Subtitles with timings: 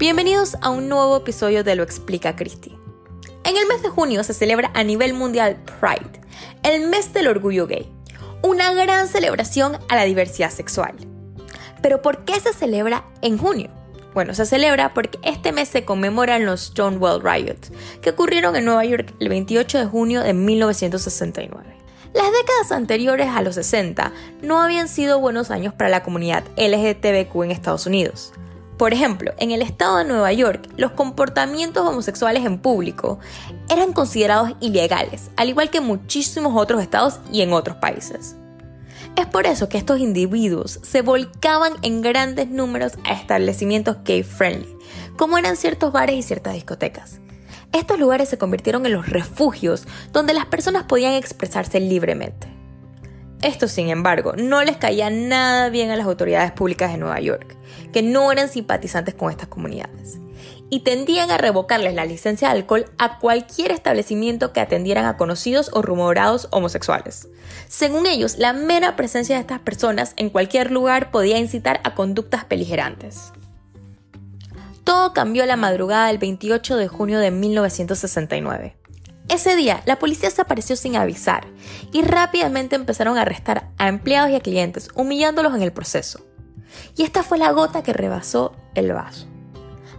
[0.00, 2.74] Bienvenidos a un nuevo episodio de Lo Explica Christie.
[3.44, 6.22] En el mes de junio se celebra a nivel mundial Pride,
[6.62, 7.86] el mes del orgullo gay,
[8.42, 10.94] una gran celebración a la diversidad sexual.
[11.82, 13.68] Pero ¿por qué se celebra en junio?
[14.14, 18.86] Bueno, se celebra porque este mes se conmemoran los Stonewall Riots, que ocurrieron en Nueva
[18.86, 21.76] York el 28 de junio de 1969.
[22.14, 27.44] Las décadas anteriores a los 60 no habían sido buenos años para la comunidad LGTBQ
[27.44, 28.32] en Estados Unidos.
[28.80, 33.18] Por ejemplo, en el estado de Nueva York, los comportamientos homosexuales en público
[33.68, 38.36] eran considerados ilegales, al igual que en muchísimos otros estados y en otros países.
[39.16, 44.74] Es por eso que estos individuos se volcaban en grandes números a establecimientos gay friendly,
[45.18, 47.20] como eran ciertos bares y ciertas discotecas.
[47.72, 52.59] Estos lugares se convirtieron en los refugios donde las personas podían expresarse libremente.
[53.42, 57.56] Esto, sin embargo, no les caía nada bien a las autoridades públicas de Nueva York,
[57.90, 60.18] que no eran simpatizantes con estas comunidades,
[60.68, 65.70] y tendían a revocarles la licencia de alcohol a cualquier establecimiento que atendieran a conocidos
[65.72, 67.28] o rumorados homosexuales.
[67.66, 72.46] Según ellos, la mera presencia de estas personas en cualquier lugar podía incitar a conductas
[72.46, 73.32] beligerantes.
[74.84, 78.79] Todo cambió la madrugada del 28 de junio de 1969.
[79.30, 81.46] Ese día, la policía se apareció sin avisar
[81.92, 86.26] y rápidamente empezaron a arrestar a empleados y a clientes, humillándolos en el proceso.
[86.96, 89.28] Y esta fue la gota que rebasó el vaso.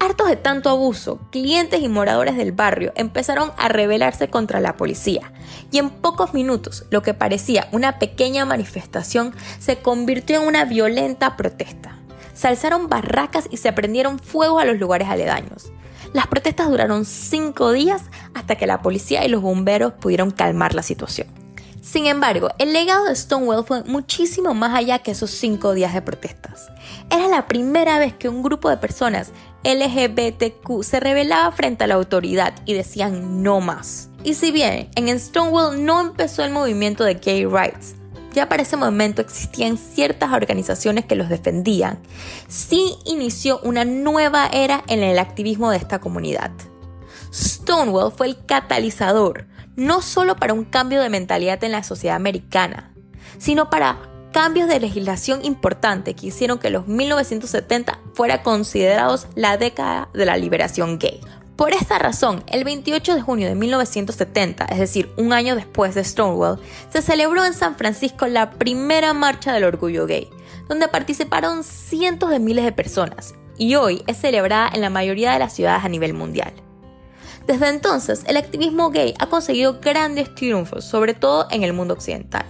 [0.00, 5.32] Hartos de tanto abuso, clientes y moradores del barrio empezaron a rebelarse contra la policía
[5.70, 11.36] y en pocos minutos lo que parecía una pequeña manifestación se convirtió en una violenta
[11.36, 12.02] protesta
[12.34, 15.70] se alzaron barracas y se prendieron fuego a los lugares aledaños.
[16.12, 18.02] Las protestas duraron cinco días
[18.34, 21.26] hasta que la policía y los bomberos pudieron calmar la situación.
[21.82, 26.00] Sin embargo, el legado de Stonewall fue muchísimo más allá que esos cinco días de
[26.00, 26.70] protestas.
[27.10, 29.32] Era la primera vez que un grupo de personas
[29.64, 34.10] LGBTQ se rebelaba frente a la autoridad y decían no más.
[34.22, 37.96] Y si bien en Stonewall no empezó el movimiento de gay rights,
[38.32, 41.98] ya para ese momento existían ciertas organizaciones que los defendían,
[42.48, 46.50] sí inició una nueva era en el activismo de esta comunidad.
[47.32, 52.92] Stonewall fue el catalizador, no solo para un cambio de mentalidad en la sociedad americana,
[53.38, 53.98] sino para
[54.32, 60.36] cambios de legislación importantes que hicieron que los 1970 fuera considerados la década de la
[60.36, 61.20] liberación gay.
[61.62, 66.02] Por esta razón, el 28 de junio de 1970, es decir, un año después de
[66.02, 66.58] Stonewall,
[66.90, 70.28] se celebró en San Francisco la primera marcha del orgullo gay,
[70.68, 75.38] donde participaron cientos de miles de personas, y hoy es celebrada en la mayoría de
[75.38, 76.52] las ciudades a nivel mundial.
[77.46, 82.44] Desde entonces, el activismo gay ha conseguido grandes triunfos, sobre todo en el mundo occidental.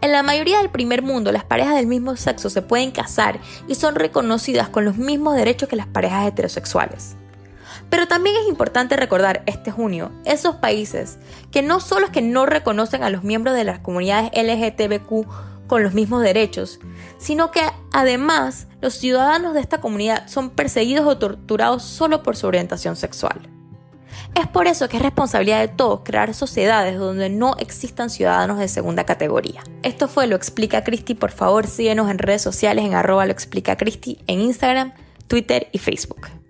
[0.00, 3.38] En la mayoría del primer mundo, las parejas del mismo sexo se pueden casar
[3.68, 7.16] y son reconocidas con los mismos derechos que las parejas heterosexuales.
[7.92, 11.18] Pero también es importante recordar este junio esos países
[11.50, 15.26] que no solo es que no reconocen a los miembros de las comunidades LGTBQ
[15.66, 16.80] con los mismos derechos,
[17.18, 17.60] sino que
[17.92, 23.46] además los ciudadanos de esta comunidad son perseguidos o torturados solo por su orientación sexual.
[24.34, 28.68] Es por eso que es responsabilidad de todos crear sociedades donde no existan ciudadanos de
[28.68, 29.62] segunda categoría.
[29.82, 31.14] Esto fue Lo Explica Cristi.
[31.14, 34.94] Por favor, síguenos en redes sociales en arroba lo explica en Instagram,
[35.26, 36.41] Twitter y Facebook.